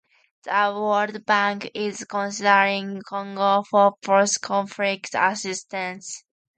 [0.45, 6.23] The World Bank is considering Congo for post-conflict assistance.